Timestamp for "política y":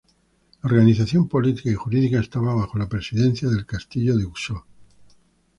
1.29-1.75